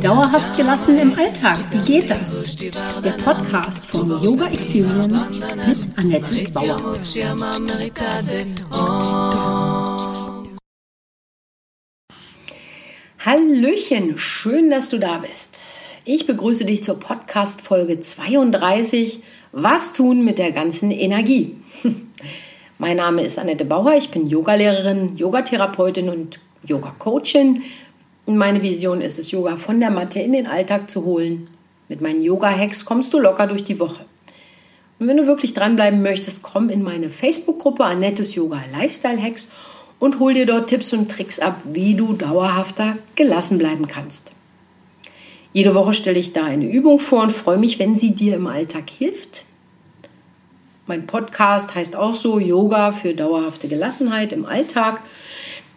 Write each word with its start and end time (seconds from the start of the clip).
Dauerhaft 0.00 0.56
gelassen 0.56 0.96
im 0.96 1.12
Alltag, 1.12 1.58
wie 1.70 1.80
geht 1.80 2.10
das? 2.10 2.56
Der 2.56 3.12
Podcast 3.22 3.84
von 3.84 4.08
Yoga 4.22 4.46
Experience 4.46 5.38
mit 5.38 5.98
Annette 5.98 6.50
Bauer. 6.52 6.94
Hallöchen, 13.18 14.16
schön, 14.16 14.70
dass 14.70 14.88
du 14.88 14.98
da 14.98 15.18
bist. 15.18 15.98
Ich 16.06 16.26
begrüße 16.26 16.64
dich 16.64 16.82
zur 16.82 16.98
Podcast 16.98 17.60
Folge 17.60 18.00
32. 18.00 19.22
Was 19.52 19.92
tun 19.92 20.24
mit 20.24 20.38
der 20.38 20.52
ganzen 20.52 20.90
Energie? 20.90 21.56
Mein 22.80 22.98
Name 22.98 23.22
ist 23.22 23.40
Annette 23.40 23.64
Bauer, 23.64 23.94
ich 23.94 24.10
bin 24.10 24.28
Yogalehrerin, 24.28 25.16
Yogatherapeutin 25.16 26.08
und 26.08 26.38
Yoga-Coachin. 26.64 27.62
Und 28.24 28.36
meine 28.36 28.62
Vision 28.62 29.00
ist 29.00 29.18
es, 29.18 29.32
Yoga 29.32 29.56
von 29.56 29.80
der 29.80 29.90
Matte 29.90 30.20
in 30.20 30.30
den 30.30 30.46
Alltag 30.46 30.88
zu 30.88 31.04
holen. 31.04 31.48
Mit 31.88 32.00
meinen 32.00 32.22
Yoga-Hacks 32.22 32.84
kommst 32.84 33.12
du 33.12 33.18
locker 33.18 33.48
durch 33.48 33.64
die 33.64 33.80
Woche. 33.80 34.04
Und 35.00 35.08
wenn 35.08 35.16
du 35.16 35.26
wirklich 35.26 35.54
dranbleiben 35.54 36.02
möchtest, 36.02 36.44
komm 36.44 36.70
in 36.70 36.84
meine 36.84 37.10
Facebook-Gruppe 37.10 37.84
Annettes 37.84 38.36
Yoga 38.36 38.62
Lifestyle 38.78 39.20
Hacks 39.20 39.48
und 39.98 40.20
hol 40.20 40.34
dir 40.34 40.46
dort 40.46 40.70
Tipps 40.70 40.92
und 40.92 41.10
Tricks 41.10 41.40
ab, 41.40 41.60
wie 41.72 41.96
du 41.96 42.12
dauerhafter 42.12 42.96
gelassen 43.16 43.58
bleiben 43.58 43.88
kannst. 43.88 44.30
Jede 45.52 45.74
Woche 45.74 45.94
stelle 45.94 46.20
ich 46.20 46.32
da 46.32 46.44
eine 46.44 46.70
Übung 46.70 47.00
vor 47.00 47.22
und 47.22 47.32
freue 47.32 47.58
mich, 47.58 47.80
wenn 47.80 47.96
sie 47.96 48.12
dir 48.12 48.36
im 48.36 48.46
Alltag 48.46 48.88
hilft. 48.88 49.46
Mein 50.88 51.06
Podcast 51.06 51.74
heißt 51.74 51.96
auch 51.96 52.14
so 52.14 52.38
Yoga 52.38 52.92
für 52.92 53.12
dauerhafte 53.12 53.68
Gelassenheit 53.68 54.32
im 54.32 54.46
Alltag. 54.46 55.02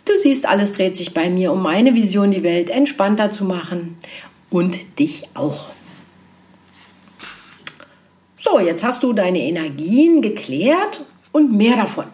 Du 0.06 0.14
siehst, 0.18 0.48
alles 0.48 0.72
dreht 0.72 0.96
sich 0.96 1.14
bei 1.14 1.30
mir 1.30 1.52
um 1.52 1.62
meine 1.62 1.96
Vision, 1.96 2.32
die 2.32 2.44
Welt 2.44 2.70
entspannter 2.70 3.30
zu 3.30 3.44
machen 3.44 3.98
und 4.50 5.00
dich 5.00 5.24
auch. 5.34 5.72
So, 8.38 8.62
jetzt 8.62 8.86
hast 8.86 9.04
du 9.04 9.12
deine 9.12 9.40
Energien 9.40 10.22
geklärt 10.22 11.02
und 11.34 11.52
mehr 11.52 11.76
davon. 11.76 12.06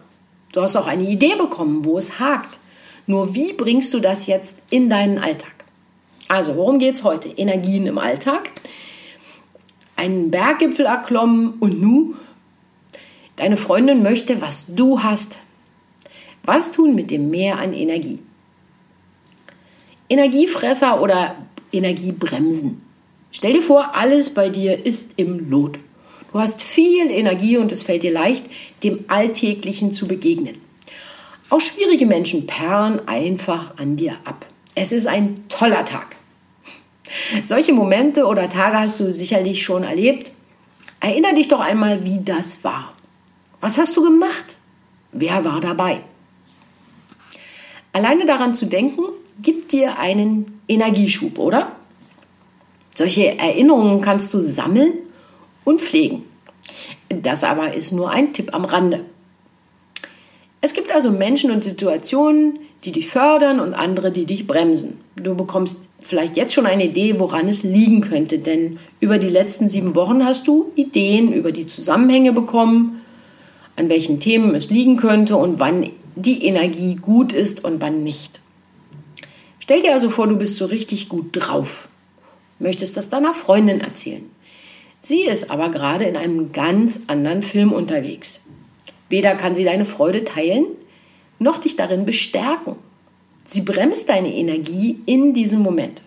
Du 0.50 0.60
hast 0.60 0.74
auch 0.74 0.88
eine 0.88 1.04
Idee 1.04 1.36
bekommen, 1.36 1.84
wo 1.84 1.98
es 1.98 2.18
hakt. 2.18 2.58
Nur 3.06 3.32
wie 3.32 3.52
bringst 3.52 3.94
du 3.94 4.00
das 4.00 4.26
jetzt 4.26 4.58
in 4.70 4.90
deinen 4.90 5.18
Alltag? 5.18 5.52
Also, 6.26 6.56
worum 6.56 6.80
geht 6.80 6.96
es 6.96 7.04
heute? 7.04 7.28
Energien 7.28 7.86
im 7.86 7.98
Alltag, 7.98 8.50
einen 9.94 10.32
Berggipfel 10.32 10.86
erklommen 10.86 11.54
und 11.60 11.80
nu 11.80 12.16
Deine 13.38 13.56
Freundin 13.56 14.02
möchte, 14.02 14.42
was 14.42 14.66
du 14.68 15.04
hast. 15.04 15.38
Was 16.42 16.72
tun 16.72 16.96
mit 16.96 17.12
dem 17.12 17.30
Mehr 17.30 17.58
an 17.58 17.72
Energie? 17.72 18.18
Energiefresser 20.08 21.00
oder 21.00 21.36
Energiebremsen. 21.70 22.82
Stell 23.30 23.52
dir 23.52 23.62
vor, 23.62 23.94
alles 23.94 24.34
bei 24.34 24.48
dir 24.48 24.84
ist 24.84 25.12
im 25.16 25.50
Lot. 25.50 25.78
Du 26.32 26.40
hast 26.40 26.62
viel 26.62 27.10
Energie 27.10 27.58
und 27.58 27.70
es 27.70 27.84
fällt 27.84 28.02
dir 28.02 28.12
leicht, 28.12 28.44
dem 28.82 29.04
Alltäglichen 29.06 29.92
zu 29.92 30.08
begegnen. 30.08 30.56
Auch 31.48 31.60
schwierige 31.60 32.06
Menschen 32.06 32.46
perlen 32.46 33.06
einfach 33.06 33.78
an 33.78 33.94
dir 33.94 34.14
ab. 34.24 34.46
Es 34.74 34.90
ist 34.90 35.06
ein 35.06 35.48
toller 35.48 35.84
Tag. 35.84 36.16
Solche 37.44 37.72
Momente 37.72 38.26
oder 38.26 38.50
Tage 38.50 38.80
hast 38.80 38.98
du 38.98 39.12
sicherlich 39.12 39.62
schon 39.62 39.84
erlebt. 39.84 40.32
Erinner 40.98 41.34
dich 41.34 41.46
doch 41.46 41.60
einmal, 41.60 42.02
wie 42.04 42.18
das 42.24 42.64
war. 42.64 42.92
Was 43.60 43.76
hast 43.76 43.96
du 43.96 44.02
gemacht? 44.02 44.56
Wer 45.12 45.44
war 45.44 45.60
dabei? 45.60 46.00
Alleine 47.92 48.26
daran 48.26 48.54
zu 48.54 48.66
denken, 48.66 49.02
gibt 49.42 49.72
dir 49.72 49.98
einen 49.98 50.60
Energieschub, 50.68 51.38
oder? 51.38 51.72
Solche 52.94 53.38
Erinnerungen 53.38 54.00
kannst 54.00 54.32
du 54.34 54.40
sammeln 54.40 54.92
und 55.64 55.80
pflegen. 55.80 56.24
Das 57.08 57.42
aber 57.42 57.74
ist 57.74 57.92
nur 57.92 58.10
ein 58.10 58.32
Tipp 58.32 58.54
am 58.54 58.64
Rande. 58.64 59.04
Es 60.60 60.72
gibt 60.72 60.92
also 60.92 61.10
Menschen 61.10 61.50
und 61.50 61.64
Situationen, 61.64 62.58
die 62.84 62.92
dich 62.92 63.08
fördern 63.08 63.60
und 63.60 63.74
andere, 63.74 64.12
die 64.12 64.26
dich 64.26 64.46
bremsen. 64.46 65.00
Du 65.16 65.34
bekommst 65.34 65.88
vielleicht 66.00 66.36
jetzt 66.36 66.54
schon 66.54 66.66
eine 66.66 66.86
Idee, 66.86 67.18
woran 67.18 67.48
es 67.48 67.62
liegen 67.62 68.00
könnte, 68.00 68.38
denn 68.38 68.78
über 69.00 69.18
die 69.18 69.28
letzten 69.28 69.68
sieben 69.68 69.94
Wochen 69.94 70.24
hast 70.24 70.46
du 70.46 70.70
Ideen 70.74 71.32
über 71.32 71.50
die 71.50 71.66
Zusammenhänge 71.66 72.32
bekommen 72.32 73.02
an 73.78 73.88
welchen 73.88 74.20
Themen 74.20 74.54
es 74.54 74.70
liegen 74.70 74.96
könnte 74.96 75.36
und 75.36 75.60
wann 75.60 75.88
die 76.16 76.44
Energie 76.44 76.96
gut 76.96 77.32
ist 77.32 77.64
und 77.64 77.80
wann 77.80 78.02
nicht. 78.02 78.40
Stell 79.60 79.82
dir 79.82 79.92
also 79.92 80.10
vor, 80.10 80.26
du 80.26 80.36
bist 80.36 80.56
so 80.56 80.66
richtig 80.66 81.08
gut 81.08 81.28
drauf, 81.32 81.88
möchtest 82.58 82.96
das 82.96 83.08
deiner 83.08 83.34
Freundin 83.34 83.80
erzählen. 83.80 84.24
Sie 85.00 85.22
ist 85.22 85.50
aber 85.50 85.70
gerade 85.70 86.04
in 86.04 86.16
einem 86.16 86.52
ganz 86.52 87.00
anderen 87.06 87.42
Film 87.42 87.72
unterwegs. 87.72 88.42
Weder 89.08 89.36
kann 89.36 89.54
sie 89.54 89.64
deine 89.64 89.84
Freude 89.84 90.24
teilen, 90.24 90.66
noch 91.38 91.58
dich 91.58 91.76
darin 91.76 92.04
bestärken. 92.04 92.74
Sie 93.44 93.60
bremst 93.60 94.08
deine 94.08 94.34
Energie 94.34 94.98
in 95.06 95.34
diesem 95.34 95.60
Moment. 95.60 96.02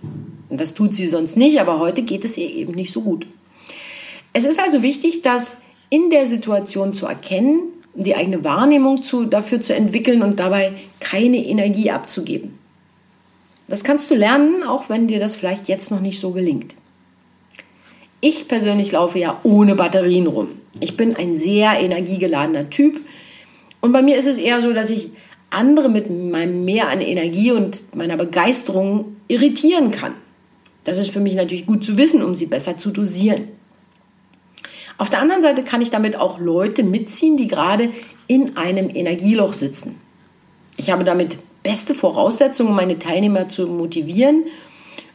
Das 0.50 0.74
tut 0.74 0.94
sie 0.94 1.08
sonst 1.08 1.38
nicht, 1.38 1.62
aber 1.62 1.80
heute 1.80 2.04
geht 2.04 2.26
es 2.26 2.38
ihr 2.38 2.54
eben 2.54 2.74
nicht 2.74 2.92
so 2.92 3.02
gut. 3.02 3.26
Es 4.34 4.46
ist 4.46 4.60
also 4.60 4.84
wichtig, 4.84 5.22
dass 5.22 5.61
in 5.92 6.10
der 6.10 6.26
Situation 6.26 6.96
zu 6.96 7.06
erkennen, 7.06 7.60
die 7.94 8.16
eigene 8.16 8.44
Wahrnehmung 8.44 9.04
zu, 9.04 9.26
dafür 9.26 9.62
zu 9.62 9.76
entwickeln 9.76 10.24
und 10.24 10.40
dabei 10.40 10.74
keine 11.02 11.38
Energie 11.38 11.92
abzugeben. 11.92 12.58
Das 13.68 13.84
kannst 13.84 14.10
du 14.10 14.16
lernen, 14.16 14.64
auch 14.64 14.90
wenn 14.90 15.08
dir 15.08 15.20
das 15.20 15.36
vielleicht 15.36 15.68
jetzt 15.68 15.92
noch 15.92 16.00
nicht 16.00 16.20
so 16.20 16.32
gelingt. 16.32 16.74
Ich 18.22 18.48
persönlich 18.48 18.92
laufe 18.92 19.20
ja 19.20 19.40
ohne 19.44 19.76
Batterien 19.76 20.28
rum. 20.28 20.50
Ich 20.80 20.96
bin 20.96 21.16
ein 21.16 21.36
sehr 21.36 21.80
energiegeladener 21.80 22.70
Typ 22.70 23.00
und 23.82 23.92
bei 23.92 24.02
mir 24.02 24.18
ist 24.18 24.28
es 24.28 24.38
eher 24.38 24.62
so, 24.62 24.74
dass 24.74 24.90
ich 24.90 25.10
andere 25.50 25.90
mit 25.90 26.10
meinem 26.10 26.64
Mehr 26.64 26.88
an 26.88 27.02
Energie 27.02 27.52
und 27.52 27.96
meiner 27.96 28.16
Begeisterung 28.16 29.18
irritieren 29.28 29.92
kann. 29.92 30.14
Das 30.86 30.98
ist 30.98 31.12
für 31.12 31.20
mich 31.20 31.36
natürlich 31.36 31.66
gut 31.66 31.84
zu 31.84 31.98
wissen, 31.98 32.24
um 32.24 32.34
sie 32.34 32.46
besser 32.46 32.78
zu 32.78 32.92
dosieren. 32.92 33.50
Auf 35.02 35.10
der 35.10 35.20
anderen 35.20 35.42
Seite 35.42 35.64
kann 35.64 35.82
ich 35.82 35.90
damit 35.90 36.16
auch 36.16 36.38
Leute 36.38 36.84
mitziehen, 36.84 37.36
die 37.36 37.48
gerade 37.48 37.90
in 38.28 38.56
einem 38.56 38.88
Energieloch 38.88 39.54
sitzen. 39.54 40.00
Ich 40.78 40.92
habe 40.92 41.04
damit 41.04 41.38
beste 41.64 41.96
Voraussetzungen, 41.96 42.76
meine 42.76 43.00
Teilnehmer 43.00 43.50
zu 43.50 43.66
motivieren 43.66 44.44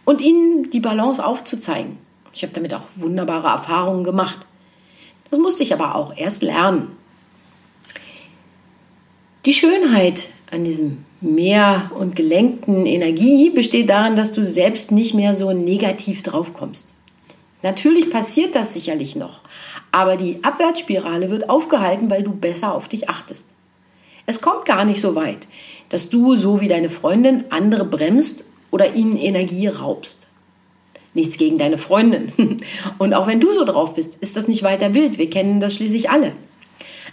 und 0.04 0.20
ihnen 0.20 0.70
die 0.70 0.80
Balance 0.80 1.24
aufzuzeigen. 1.24 1.98
Ich 2.32 2.42
habe 2.42 2.52
damit 2.52 2.74
auch 2.74 2.80
wunderbare 2.96 3.46
Erfahrungen 3.46 4.02
gemacht. 4.02 4.40
Das 5.30 5.38
musste 5.38 5.62
ich 5.62 5.72
aber 5.72 5.94
auch 5.94 6.16
erst 6.16 6.42
lernen. 6.42 6.88
Die 9.44 9.54
Schönheit 9.54 10.30
an 10.50 10.64
diesem 10.64 11.04
Meer 11.20 11.92
und 11.96 12.16
gelenkten 12.16 12.86
Energie 12.86 13.50
besteht 13.50 13.88
darin, 13.88 14.16
dass 14.16 14.32
du 14.32 14.44
selbst 14.44 14.90
nicht 14.90 15.14
mehr 15.14 15.36
so 15.36 15.52
negativ 15.52 16.24
drauf 16.24 16.54
kommst. 16.54 16.96
Natürlich 17.62 18.10
passiert 18.10 18.54
das 18.54 18.74
sicherlich 18.74 19.16
noch, 19.16 19.40
aber 19.92 20.16
die 20.16 20.44
Abwärtsspirale 20.44 21.30
wird 21.30 21.48
aufgehalten, 21.48 22.10
weil 22.10 22.22
du 22.22 22.32
besser 22.32 22.74
auf 22.74 22.88
dich 22.88 23.08
achtest. 23.08 23.50
Es 24.26 24.40
kommt 24.40 24.64
gar 24.64 24.84
nicht 24.84 25.00
so 25.00 25.14
weit, 25.14 25.46
dass 25.88 26.10
du, 26.10 26.36
so 26.36 26.60
wie 26.60 26.68
deine 26.68 26.90
Freundin, 26.90 27.44
andere 27.50 27.84
bremst 27.84 28.44
oder 28.70 28.94
ihnen 28.94 29.16
Energie 29.16 29.68
raubst. 29.68 30.26
Nichts 31.14 31.38
gegen 31.38 31.56
deine 31.56 31.78
Freundin. 31.78 32.58
Und 32.98 33.14
auch 33.14 33.26
wenn 33.26 33.40
du 33.40 33.52
so 33.54 33.64
drauf 33.64 33.94
bist, 33.94 34.16
ist 34.16 34.36
das 34.36 34.48
nicht 34.48 34.62
weiter 34.62 34.92
wild. 34.94 35.16
Wir 35.16 35.30
kennen 35.30 35.60
das 35.60 35.74
schließlich 35.74 36.10
alle. 36.10 36.32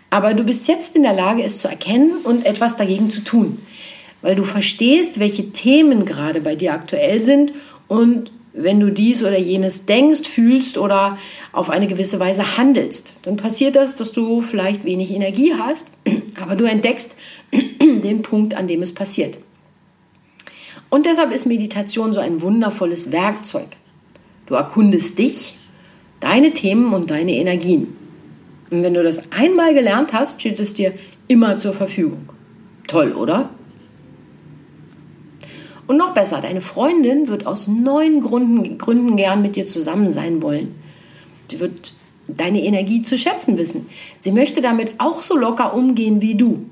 Aber 0.10 0.34
du 0.34 0.44
bist 0.44 0.68
jetzt 0.68 0.96
in 0.96 1.04
der 1.04 1.14
Lage, 1.14 1.44
es 1.44 1.60
zu 1.60 1.68
erkennen 1.68 2.18
und 2.24 2.46
etwas 2.46 2.76
dagegen 2.76 3.10
zu 3.10 3.24
tun, 3.24 3.60
weil 4.22 4.36
du 4.36 4.44
verstehst, 4.44 5.20
welche 5.20 5.52
Themen 5.52 6.06
gerade 6.06 6.42
bei 6.42 6.56
dir 6.56 6.74
aktuell 6.74 7.22
sind 7.22 7.54
und 7.88 8.32
wenn 8.54 8.80
du 8.80 8.92
dies 8.92 9.24
oder 9.24 9.38
jenes 9.38 9.86
denkst, 9.86 10.28
fühlst 10.30 10.78
oder 10.78 11.18
auf 11.52 11.70
eine 11.70 11.88
gewisse 11.88 12.20
Weise 12.20 12.58
handelst, 12.58 13.14
dann 13.24 13.36
passiert 13.36 13.76
das, 13.76 13.96
dass 13.96 14.12
du 14.12 14.42
vielleicht 14.42 14.86
wenig 14.86 15.12
Energie 15.12 15.54
hast, 15.58 15.92
aber 16.42 16.56
du 16.56 16.66
entdeckst 16.66 17.16
den 17.52 18.22
Punkt, 18.22 18.54
an 18.54 18.68
dem 18.68 18.82
es 18.82 18.94
passiert. 18.94 19.38
Und 20.90 21.08
deshalb 21.08 21.34
ist 21.34 21.48
Meditation 21.48 22.14
so 22.14 22.20
ein 22.20 22.42
wundervolles 22.42 23.12
Werkzeug. 23.12 23.68
Du 24.46 24.54
erkundest 24.54 25.18
dich, 25.18 25.58
deine 26.20 26.54
Themen 26.54 26.94
und 26.94 27.10
deine 27.10 27.34
Energien. 27.34 27.98
Und 28.70 28.84
wenn 28.84 28.94
du 28.94 29.02
das 29.02 29.32
einmal 29.32 29.74
gelernt 29.74 30.14
hast, 30.14 30.42
steht 30.42 30.60
es 30.60 30.76
dir 30.76 30.94
immer 31.28 31.58
zur 31.58 31.74
Verfügung. 31.74 32.32
Toll, 32.88 33.14
oder? 33.14 33.50
Und 35.88 35.98
noch 35.98 36.14
besser, 36.14 36.40
deine 36.42 36.62
Freundin 36.62 37.28
wird 37.28 37.46
aus 37.46 37.68
neuen 37.68 38.22
Gründen, 38.22 38.78
Gründen 38.78 39.18
gern 39.18 39.42
mit 39.42 39.56
dir 39.56 39.68
zusammen 39.68 40.12
sein 40.12 40.42
wollen. 40.42 40.76
Sie 41.50 41.60
wird 41.60 41.94
deine 42.28 42.64
Energie 42.64 43.02
zu 43.02 43.18
schätzen 43.18 43.58
wissen. 43.58 43.88
Sie 44.18 44.32
möchte 44.32 44.62
damit 44.62 44.94
auch 45.00 45.22
so 45.22 45.38
locker 45.38 45.74
umgehen 45.74 46.22
wie 46.22 46.36
du. 46.36 46.66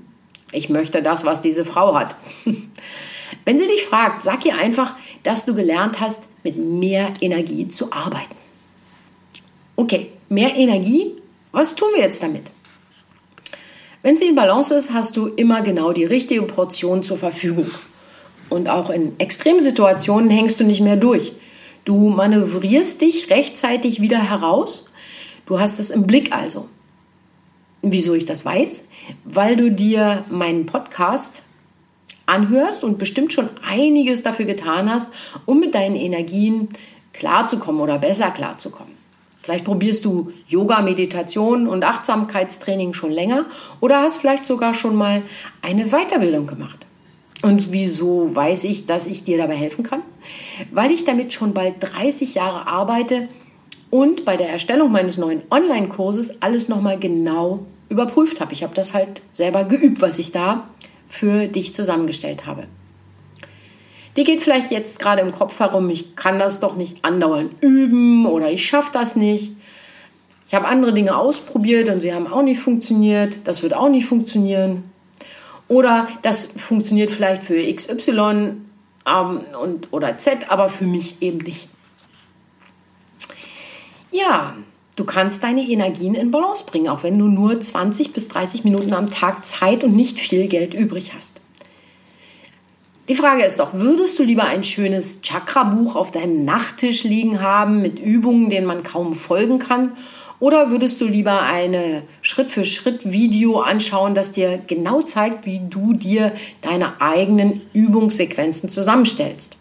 Ich 0.51 0.69
möchte 0.69 1.01
das, 1.01 1.25
was 1.25 1.41
diese 1.41 1.65
Frau 1.65 1.95
hat. 1.95 2.15
Wenn 3.45 3.59
sie 3.59 3.67
dich 3.67 3.83
fragt, 3.83 4.23
sag 4.23 4.45
ihr 4.45 4.57
einfach, 4.57 4.95
dass 5.23 5.45
du 5.45 5.55
gelernt 5.55 5.99
hast, 5.99 6.23
mit 6.43 6.57
mehr 6.57 7.13
Energie 7.21 7.67
zu 7.67 7.91
arbeiten. 7.91 8.35
Okay, 9.75 10.11
mehr 10.29 10.55
Energie, 10.55 11.15
was 11.51 11.75
tun 11.75 11.89
wir 11.95 12.01
jetzt 12.01 12.21
damit? 12.23 12.51
Wenn 14.03 14.17
sie 14.17 14.29
in 14.29 14.35
Balance 14.35 14.73
ist, 14.73 14.93
hast 14.93 15.15
du 15.15 15.27
immer 15.27 15.61
genau 15.61 15.91
die 15.91 16.05
richtige 16.05 16.41
Portion 16.43 17.03
zur 17.03 17.17
Verfügung. 17.17 17.69
Und 18.51 18.68
auch 18.68 18.89
in 18.89 19.18
Extremsituationen 19.18 20.30
hängst 20.30 20.59
du 20.59 20.65
nicht 20.65 20.81
mehr 20.81 20.98
durch. 20.98 21.31
Du 21.86 22.09
manövrierst 22.09 23.00
dich 23.00 23.30
rechtzeitig 23.30 24.01
wieder 24.01 24.19
heraus. 24.19 24.86
Du 25.45 25.59
hast 25.59 25.80
es 25.80 25.89
im 25.89 26.06
Blick 26.06 26.36
also. 26.36 26.68
Wieso 27.81 28.13
ich 28.13 28.25
das 28.25 28.44
weiß? 28.44 28.83
Weil 29.24 29.56
du 29.56 29.71
dir 29.71 30.25
meinen 30.30 30.65
Podcast 30.65 31.44
anhörst 32.25 32.83
und 32.83 32.98
bestimmt 32.98 33.31
schon 33.31 33.50
einiges 33.65 34.21
dafür 34.21 34.45
getan 34.45 34.92
hast, 34.92 35.13
um 35.45 35.62
mit 35.62 35.74
deinen 35.74 35.95
Energien 35.95 36.68
klarzukommen 37.13 37.80
oder 37.80 38.00
besser 38.00 38.31
klarzukommen. 38.31 38.94
Vielleicht 39.42 39.63
probierst 39.63 40.04
du 40.04 40.33
Yoga, 40.45 40.81
Meditation 40.81 41.68
und 41.68 41.86
Achtsamkeitstraining 41.86 42.92
schon 42.94 43.12
länger 43.12 43.45
oder 43.80 44.01
hast 44.01 44.18
vielleicht 44.18 44.45
sogar 44.45 44.74
schon 44.74 44.95
mal 44.95 45.24
eine 45.62 45.86
Weiterbildung 45.86 46.47
gemacht. 46.47 46.86
Und 47.41 47.71
wieso 47.71 48.35
weiß 48.35 48.65
ich, 48.65 48.85
dass 48.85 49.07
ich 49.07 49.23
dir 49.23 49.38
dabei 49.38 49.55
helfen 49.55 49.83
kann? 49.83 50.01
Weil 50.71 50.91
ich 50.91 51.03
damit 51.03 51.33
schon 51.33 51.53
bald 51.53 51.75
30 51.79 52.35
Jahre 52.35 52.67
arbeite 52.67 53.27
und 53.89 54.25
bei 54.25 54.38
der 54.38 54.49
Erstellung 54.49 54.91
meines 54.91 55.17
neuen 55.17 55.41
Online-Kurses 55.49 56.41
alles 56.41 56.69
nochmal 56.69 56.99
genau 56.99 57.65
überprüft 57.89 58.39
habe. 58.41 58.53
Ich 58.53 58.63
habe 58.63 58.75
das 58.75 58.93
halt 58.93 59.21
selber 59.33 59.63
geübt, 59.63 60.01
was 60.01 60.19
ich 60.19 60.31
da 60.31 60.69
für 61.07 61.47
dich 61.47 61.75
zusammengestellt 61.75 62.45
habe. 62.45 62.67
Die 64.17 64.23
geht 64.23 64.44
vielleicht 64.44 64.71
jetzt 64.71 64.99
gerade 64.99 65.21
im 65.21 65.31
Kopf 65.31 65.59
herum, 65.59 65.89
ich 65.89 66.15
kann 66.15 66.37
das 66.37 66.59
doch 66.59 66.75
nicht 66.75 67.03
andauernd 67.03 67.51
üben 67.61 68.25
oder 68.25 68.51
ich 68.51 68.65
schaffe 68.65 68.91
das 68.94 69.15
nicht. 69.15 69.53
Ich 70.47 70.53
habe 70.53 70.67
andere 70.67 70.94
Dinge 70.94 71.15
ausprobiert 71.15 71.89
und 71.89 72.01
sie 72.01 72.13
haben 72.13 72.27
auch 72.27 72.41
nicht 72.41 72.59
funktioniert. 72.59 73.39
Das 73.45 73.63
wird 73.63 73.73
auch 73.73 73.87
nicht 73.87 74.05
funktionieren. 74.05 74.83
Oder 75.71 76.09
das 76.21 76.44
funktioniert 76.57 77.12
vielleicht 77.12 77.44
für 77.44 77.56
XY 77.56 78.57
ähm, 79.07 79.39
und, 79.63 79.88
oder 79.91 80.18
Z, 80.18 80.51
aber 80.51 80.68
für 80.68 80.83
mich 80.83 81.21
eben 81.21 81.38
nicht. 81.38 81.69
Ja, 84.12 84.56
du 84.97 85.06
kannst 85.06 85.45
deine 85.45 85.62
Energien 85.62 86.13
in 86.13 86.29
Balance 86.29 86.65
bringen, 86.65 86.89
auch 86.89 87.03
wenn 87.03 87.18
du 87.18 87.27
nur 87.27 87.57
20 87.57 88.12
bis 88.12 88.27
30 88.27 88.65
Minuten 88.65 88.91
am 88.91 89.12
Tag 89.12 89.45
Zeit 89.45 89.85
und 89.85 89.95
nicht 89.95 90.19
viel 90.19 90.50
Geld 90.50 90.73
übrig 90.73 91.13
hast. 91.15 91.39
Die 93.07 93.15
Frage 93.15 93.45
ist 93.45 93.62
doch, 93.62 93.73
würdest 93.73 94.19
du 94.19 94.23
lieber 94.23 94.44
ein 94.44 94.65
schönes 94.65 95.21
Chakra-Buch 95.21 95.95
auf 95.95 96.12
deinem 96.12 96.44
Nachttisch 96.44 97.06
liegen 97.06 97.39
haben 97.39 97.81
mit 97.81 97.97
Übungen, 97.97 98.50
denen 98.50 98.68
man 98.68 98.83
kaum 98.83 99.15
folgen 99.15 99.57
kann? 99.57 99.94
Oder 100.41 100.71
würdest 100.71 100.99
du 100.99 101.05
lieber 101.05 101.43
eine 101.43 102.01
Schritt-für-Schritt-Video 102.23 103.59
anschauen, 103.59 104.15
das 104.15 104.31
dir 104.31 104.59
genau 104.65 105.03
zeigt, 105.03 105.45
wie 105.45 105.61
du 105.69 105.93
dir 105.93 106.33
deine 106.61 106.99
eigenen 106.99 107.61
Übungssequenzen 107.73 108.67
zusammenstellst? 108.67 109.57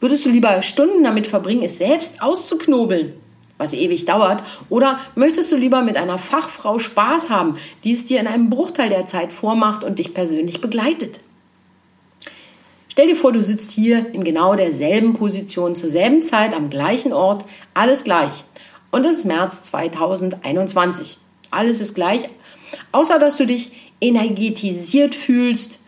Würdest 0.00 0.24
du 0.24 0.30
lieber 0.30 0.62
Stunden 0.62 1.04
damit 1.04 1.26
verbringen, 1.26 1.62
es 1.62 1.76
selbst 1.76 2.22
auszuknobeln, 2.22 3.12
was 3.58 3.74
ewig 3.74 4.06
dauert? 4.06 4.42
Oder 4.70 4.98
möchtest 5.16 5.52
du 5.52 5.56
lieber 5.56 5.82
mit 5.82 5.98
einer 5.98 6.16
Fachfrau 6.16 6.78
Spaß 6.78 7.28
haben, 7.28 7.58
die 7.84 7.92
es 7.92 8.06
dir 8.06 8.20
in 8.20 8.26
einem 8.26 8.48
Bruchteil 8.48 8.88
der 8.88 9.04
Zeit 9.04 9.30
vormacht 9.30 9.84
und 9.84 9.98
dich 9.98 10.14
persönlich 10.14 10.62
begleitet? 10.62 11.20
Stell 12.88 13.08
dir 13.08 13.16
vor, 13.16 13.32
du 13.32 13.42
sitzt 13.42 13.70
hier 13.72 14.14
in 14.14 14.24
genau 14.24 14.54
derselben 14.54 15.12
Position 15.12 15.76
zur 15.76 15.90
selben 15.90 16.22
Zeit 16.22 16.54
am 16.54 16.70
gleichen 16.70 17.12
Ort, 17.12 17.44
alles 17.74 18.02
gleich. 18.04 18.44
Und 18.94 19.04
es 19.04 19.16
ist 19.16 19.24
März 19.24 19.60
2021. 19.62 21.18
Alles 21.50 21.80
ist 21.80 21.96
gleich, 21.96 22.28
außer 22.92 23.18
dass 23.18 23.38
du 23.38 23.44
dich 23.44 23.72
energetisiert 24.00 25.16
fühlst, 25.16 25.80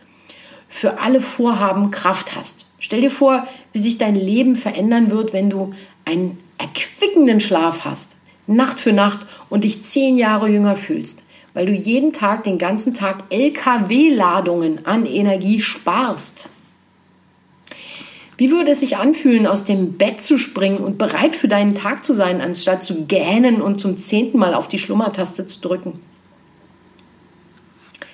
für 0.67 0.99
alle 0.99 1.21
Vorhaben 1.21 1.89
Kraft 1.89 2.35
hast. 2.35 2.65
Stell 2.79 2.99
dir 2.99 3.09
vor, 3.09 3.47
wie 3.71 3.79
sich 3.79 3.97
dein 3.97 4.15
Leben 4.15 4.57
verändern 4.57 5.09
wird, 5.09 5.31
wenn 5.31 5.49
du 5.49 5.73
einen 6.03 6.37
erquickenden 6.57 7.39
Schlaf 7.39 7.85
hast, 7.85 8.17
Nacht 8.45 8.77
für 8.77 8.91
Nacht 8.91 9.25
und 9.49 9.63
dich 9.63 9.83
zehn 9.83 10.17
Jahre 10.17 10.49
jünger 10.49 10.75
fühlst, 10.75 11.23
weil 11.53 11.65
du 11.65 11.71
jeden 11.71 12.11
Tag, 12.11 12.43
den 12.43 12.57
ganzen 12.57 12.93
Tag 12.93 13.23
LKW-Ladungen 13.29 14.85
an 14.85 15.05
Energie 15.05 15.61
sparst. 15.61 16.49
Wie 18.37 18.51
würde 18.51 18.71
es 18.71 18.81
sich 18.81 18.97
anfühlen, 18.97 19.47
aus 19.47 19.63
dem 19.63 19.93
Bett 19.93 20.21
zu 20.21 20.37
springen 20.37 20.77
und 20.77 20.99
bereit 20.99 21.35
für 21.35 21.47
deinen 21.47 21.73
Tag 21.73 22.05
zu 22.05 22.13
sein, 22.13 22.39
anstatt 22.39 22.83
zu 22.83 23.05
gähnen 23.05 23.61
und 23.61 23.81
zum 23.81 23.97
zehnten 23.97 24.37
Mal 24.37 24.53
auf 24.53 24.67
die 24.67 24.77
Schlummertaste 24.77 25.47
zu 25.47 25.59
drücken? 25.59 25.99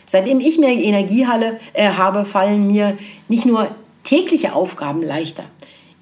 Seitdem 0.05 0.39
ich 0.39 0.57
mehr 0.57 0.69
Energie 0.69 1.25
äh, 1.73 1.89
habe, 1.89 2.23
fallen 2.23 2.67
mir 2.67 2.95
nicht 3.27 3.45
nur 3.45 3.75
tägliche 4.03 4.53
Aufgaben 4.53 5.01
leichter. 5.01 5.43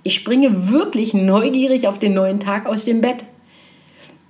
Ich 0.03 0.15
springe 0.15 0.69
wirklich 0.69 1.13
neugierig 1.13 1.87
auf 1.87 1.97
den 1.97 2.13
neuen 2.13 2.39
Tag 2.39 2.65
aus 2.65 2.85
dem 2.85 3.01
Bett. 3.01 3.25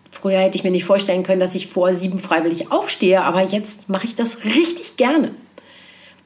Früher 0.09 0.39
hätte 0.39 0.57
ich 0.57 0.63
mir 0.63 0.71
nicht 0.71 0.83
vorstellen 0.85 1.23
können, 1.23 1.39
dass 1.39 1.55
ich 1.55 1.67
vor 1.67 1.93
sieben 1.93 2.19
freiwillig 2.19 2.71
aufstehe, 2.71 3.23
aber 3.23 3.41
jetzt 3.41 3.89
mache 3.89 4.05
ich 4.05 4.15
das 4.15 4.45
richtig 4.45 4.97
gerne. 4.97 5.31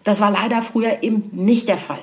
Das 0.03 0.19
war 0.19 0.31
leider 0.31 0.61
früher 0.61 1.01
eben 1.01 1.29
nicht 1.31 1.69
der 1.69 1.77
Fall. 1.77 1.99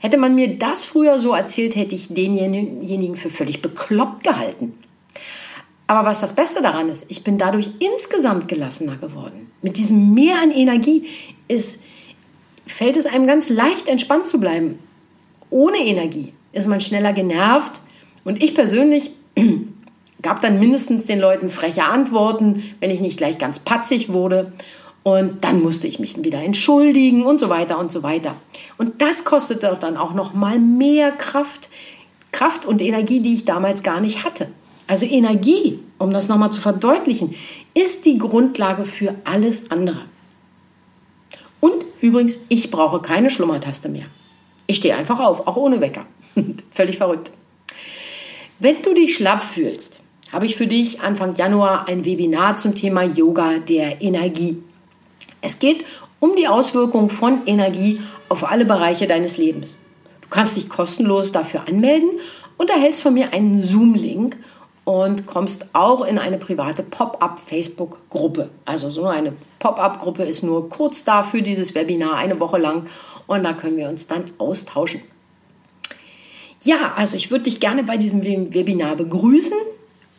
Hätte 0.00 0.16
man 0.16 0.34
mir 0.34 0.58
das 0.58 0.84
früher 0.84 1.18
so 1.18 1.32
erzählt, 1.32 1.76
hätte 1.76 1.94
ich 1.94 2.08
denjenigen 2.08 3.16
für 3.16 3.30
völlig 3.30 3.62
bekloppt 3.62 4.24
gehalten. 4.24 4.74
Aber 5.88 6.08
was 6.08 6.20
das 6.20 6.34
Beste 6.34 6.62
daran 6.62 6.88
ist, 6.88 7.06
ich 7.08 7.24
bin 7.24 7.38
dadurch 7.38 7.70
insgesamt 7.78 8.46
gelassener 8.46 8.96
geworden. 8.96 9.50
Mit 9.62 9.76
diesem 9.76 10.14
Mehr 10.14 10.40
an 10.40 10.50
Energie 10.50 11.06
ist, 11.48 11.80
fällt 12.66 12.96
es 12.96 13.06
einem 13.06 13.26
ganz 13.26 13.48
leicht, 13.48 13.88
entspannt 13.88 14.26
zu 14.26 14.38
bleiben. 14.38 14.78
Ohne 15.50 15.78
Energie 15.78 16.34
ist 16.52 16.68
man 16.68 16.80
schneller 16.80 17.12
genervt. 17.12 17.80
Und 18.24 18.42
ich 18.42 18.54
persönlich 18.54 19.12
gab 20.22 20.42
dann 20.42 20.60
mindestens 20.60 21.06
den 21.06 21.18
Leuten 21.18 21.48
freche 21.48 21.84
Antworten, 21.84 22.62
wenn 22.80 22.90
ich 22.90 23.00
nicht 23.00 23.16
gleich 23.16 23.38
ganz 23.38 23.58
patzig 23.58 24.12
wurde. 24.12 24.52
Und 25.08 25.42
dann 25.42 25.62
musste 25.62 25.86
ich 25.86 25.98
mich 25.98 26.22
wieder 26.22 26.42
entschuldigen 26.42 27.24
und 27.24 27.40
so 27.40 27.48
weiter 27.48 27.78
und 27.78 27.90
so 27.90 28.02
weiter. 28.02 28.34
Und 28.76 29.00
das 29.00 29.24
kostet 29.24 29.62
doch 29.62 29.78
dann 29.78 29.96
auch 29.96 30.12
noch 30.12 30.34
mal 30.34 30.58
mehr 30.58 31.12
Kraft, 31.12 31.70
Kraft 32.30 32.66
und 32.66 32.82
Energie, 32.82 33.20
die 33.20 33.34
ich 33.34 33.46
damals 33.46 33.82
gar 33.82 34.00
nicht 34.00 34.24
hatte. 34.24 34.48
Also 34.86 35.06
Energie, 35.06 35.78
um 35.98 36.12
das 36.12 36.28
nochmal 36.28 36.52
zu 36.52 36.60
verdeutlichen, 36.60 37.34
ist 37.72 38.04
die 38.04 38.18
Grundlage 38.18 38.84
für 38.84 39.14
alles 39.24 39.70
andere. 39.70 40.02
Und 41.60 41.86
übrigens, 42.02 42.36
ich 42.50 42.70
brauche 42.70 43.00
keine 43.00 43.30
Schlummertaste 43.30 43.88
mehr. 43.88 44.06
Ich 44.66 44.76
stehe 44.76 44.94
einfach 44.94 45.20
auf, 45.20 45.46
auch 45.46 45.56
ohne 45.56 45.80
Wecker. 45.80 46.04
Völlig 46.70 46.98
verrückt. 46.98 47.32
Wenn 48.58 48.82
du 48.82 48.92
dich 48.92 49.14
schlapp 49.14 49.42
fühlst, 49.42 50.00
habe 50.32 50.44
ich 50.44 50.56
für 50.56 50.66
dich 50.66 51.00
Anfang 51.00 51.34
Januar 51.34 51.88
ein 51.88 52.04
Webinar 52.04 52.58
zum 52.58 52.74
Thema 52.74 53.04
Yoga 53.04 53.58
der 53.58 54.02
Energie. 54.02 54.62
Es 55.40 55.58
geht 55.58 55.84
um 56.20 56.34
die 56.36 56.48
Auswirkung 56.48 57.10
von 57.10 57.46
Energie 57.46 58.00
auf 58.28 58.50
alle 58.50 58.64
Bereiche 58.64 59.06
deines 59.06 59.36
Lebens. 59.36 59.78
Du 60.22 60.28
kannst 60.28 60.56
dich 60.56 60.68
kostenlos 60.68 61.32
dafür 61.32 61.68
anmelden 61.68 62.10
und 62.56 62.70
erhältst 62.70 63.02
von 63.02 63.14
mir 63.14 63.32
einen 63.32 63.62
Zoom-Link 63.62 64.36
und 64.84 65.26
kommst 65.26 65.66
auch 65.74 66.04
in 66.04 66.18
eine 66.18 66.38
private 66.38 66.82
Pop-up-Facebook-Gruppe. 66.82 68.48
Also 68.64 68.90
so 68.90 69.04
eine 69.04 69.34
Pop-up-Gruppe 69.58 70.24
ist 70.24 70.42
nur 70.42 70.68
kurz 70.68 71.04
da 71.04 71.22
für 71.22 71.42
dieses 71.42 71.74
Webinar, 71.74 72.16
eine 72.16 72.40
Woche 72.40 72.58
lang 72.58 72.86
und 73.26 73.44
da 73.44 73.52
können 73.52 73.76
wir 73.76 73.88
uns 73.88 74.06
dann 74.06 74.24
austauschen. 74.38 75.02
Ja, 76.62 76.94
also 76.96 77.16
ich 77.16 77.30
würde 77.30 77.44
dich 77.44 77.60
gerne 77.60 77.84
bei 77.84 77.96
diesem 77.96 78.24
Webinar 78.24 78.96
begrüßen. 78.96 79.56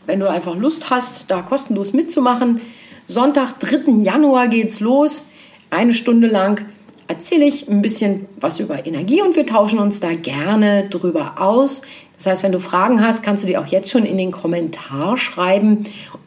Wenn 0.06 0.20
du 0.20 0.30
einfach 0.30 0.56
Lust 0.56 0.90
hast, 0.90 1.30
da 1.30 1.42
kostenlos 1.42 1.94
mitzumachen, 1.94 2.62
Sonntag, 3.10 3.60
3. 3.60 4.04
Januar 4.04 4.50
geht's 4.50 4.80
los. 4.82 5.24
Eine 5.72 5.96
Stunde 5.96 6.28
lang 6.28 6.64
erzähle 7.08 7.46
ich 7.46 7.68
ein 7.68 7.82
bisschen 7.82 8.28
was 8.40 8.60
über 8.60 8.86
Energie 8.86 9.24
und 9.24 9.36
wir 9.36 9.48
tauschen 9.48 9.80
uns 9.80 10.00
da 10.00 10.12
gerne 10.12 10.88
drüber 10.90 11.42
aus. 11.42 11.82
Das 12.18 12.28
heißt, 12.28 12.44
wenn 12.44 12.52
du 12.52 12.60
Fragen 12.60 13.04
hast, 13.04 13.24
kannst 13.24 13.44
du 13.44 13.48
die 13.48 13.58
auch 13.58 13.66
jetzt 13.66 13.90
schon 13.90 14.06
in 14.06 14.16
den 14.16 14.30
Kommentar 14.30 15.18
schreiben 15.18 15.86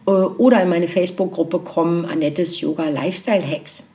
äh, 0.09 0.11
oder 0.11 0.61
in 0.61 0.69
meine 0.69 0.89
Facebook-Gruppe 0.89 1.61
kommen, 1.61 2.05
Annettes 2.05 2.61
Yoga 2.61 2.89
Lifestyle 2.89 3.49
Hacks. 3.49 3.89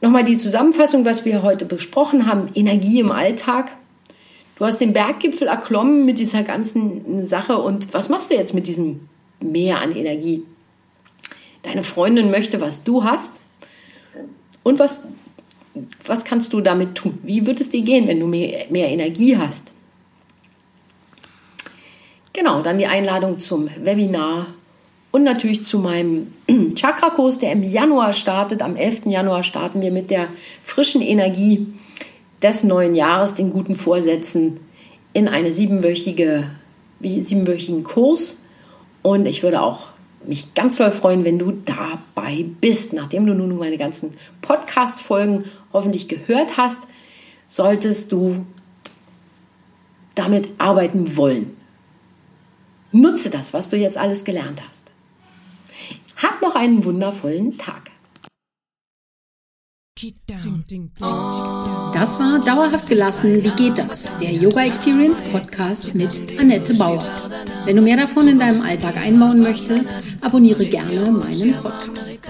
Nochmal 0.00 0.22
die 0.22 0.36
Zusammenfassung, 0.36 1.04
was 1.04 1.24
wir 1.24 1.42
heute 1.42 1.64
besprochen 1.64 2.28
haben, 2.28 2.50
Energie 2.54 3.00
im 3.00 3.10
Alltag. 3.10 3.76
Du 4.60 4.64
hast 4.64 4.80
den 4.80 4.92
Berggipfel 4.92 5.48
erklommen 5.48 6.06
mit 6.06 6.20
dieser 6.20 6.44
ganzen 6.44 7.26
Sache 7.26 7.58
und 7.58 7.92
was 7.92 8.08
machst 8.08 8.30
du 8.30 8.34
jetzt 8.34 8.54
mit 8.54 8.68
diesem 8.68 9.08
Meer 9.40 9.80
an 9.80 9.90
Energie? 9.90 10.44
Deine 11.62 11.84
Freundin 11.84 12.30
möchte, 12.30 12.60
was 12.60 12.84
du 12.84 13.04
hast. 13.04 13.32
Und 14.62 14.78
was, 14.78 15.04
was 16.04 16.24
kannst 16.24 16.52
du 16.52 16.60
damit 16.60 16.94
tun? 16.94 17.18
Wie 17.22 17.46
wird 17.46 17.60
es 17.60 17.70
dir 17.70 17.82
gehen, 17.82 18.08
wenn 18.08 18.20
du 18.20 18.26
mehr, 18.26 18.66
mehr 18.70 18.88
Energie 18.88 19.36
hast? 19.36 19.72
Genau, 22.32 22.62
dann 22.62 22.78
die 22.78 22.86
Einladung 22.86 23.38
zum 23.38 23.68
Webinar 23.82 24.46
und 25.10 25.24
natürlich 25.24 25.64
zu 25.64 25.78
meinem 25.78 26.32
Chakra-Kurs, 26.74 27.38
der 27.38 27.52
im 27.52 27.62
Januar 27.62 28.12
startet. 28.12 28.62
Am 28.62 28.76
11. 28.76 29.06
Januar 29.06 29.42
starten 29.42 29.80
wir 29.80 29.90
mit 29.90 30.10
der 30.10 30.28
frischen 30.62 31.00
Energie 31.00 31.66
des 32.42 32.62
neuen 32.62 32.94
Jahres, 32.94 33.34
den 33.34 33.50
guten 33.50 33.74
Vorsätzen 33.74 34.60
in 35.12 35.28
eine 35.28 35.50
siebenwöchige, 35.50 36.50
siebenwöchigen 37.00 37.82
Kurs. 37.82 38.38
Und 39.02 39.26
ich 39.26 39.42
würde 39.42 39.62
auch 39.62 39.90
mich 40.26 40.54
ganz 40.54 40.76
doll 40.76 40.90
freuen, 40.90 41.24
wenn 41.24 41.38
du 41.38 41.52
dabei 41.52 42.44
bist. 42.60 42.92
Nachdem 42.92 43.26
du 43.26 43.34
nun 43.34 43.56
meine 43.56 43.78
ganzen 43.78 44.14
Podcast-Folgen 44.42 45.44
hoffentlich 45.72 46.08
gehört 46.08 46.56
hast, 46.56 46.86
solltest 47.46 48.12
du 48.12 48.44
damit 50.14 50.52
arbeiten 50.58 51.16
wollen. 51.16 51.56
Nutze 52.92 53.30
das, 53.30 53.52
was 53.52 53.68
du 53.68 53.76
jetzt 53.76 53.96
alles 53.96 54.24
gelernt 54.24 54.62
hast. 54.68 54.84
Hab 56.16 56.42
noch 56.42 56.56
einen 56.56 56.84
wundervollen 56.84 57.58
Tag. 57.58 57.87
Das 61.92 62.20
war 62.20 62.40
Dauerhaft 62.44 62.88
gelassen. 62.88 63.42
Wie 63.42 63.50
geht 63.50 63.78
das? 63.78 64.16
Der 64.18 64.32
Yoga 64.32 64.64
Experience 64.64 65.20
Podcast 65.22 65.94
mit 65.94 66.38
Annette 66.38 66.74
Bauer. 66.74 67.02
Wenn 67.64 67.76
du 67.76 67.82
mehr 67.82 67.96
davon 67.96 68.28
in 68.28 68.38
deinem 68.38 68.62
Alltag 68.62 68.96
einbauen 68.96 69.40
möchtest, 69.40 69.92
abonniere 70.20 70.66
gerne 70.66 71.10
meinen 71.10 71.54
Podcast. 71.56 72.22